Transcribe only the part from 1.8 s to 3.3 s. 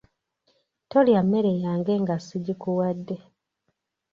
nga sigikuwadde.